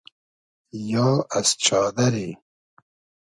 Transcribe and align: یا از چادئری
یا 0.91 1.27
از 1.37 1.57
چادئری 1.63 2.37